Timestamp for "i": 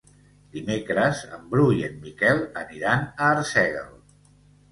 1.75-1.83